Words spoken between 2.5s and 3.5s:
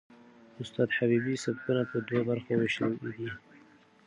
وېشلي دي.